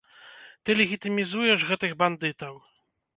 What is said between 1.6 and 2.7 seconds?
гэтых бандытаў!